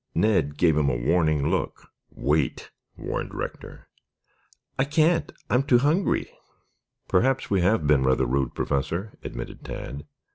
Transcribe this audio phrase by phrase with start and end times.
[0.15, 1.91] Ned gave him a warning look.
[2.09, 3.87] "Wait!" warned Rector.
[4.79, 5.31] "I can't.
[5.47, 6.25] I'm too hungry."
[7.07, 10.07] "Perhaps we have been rather rude, Professor," admitted Tad.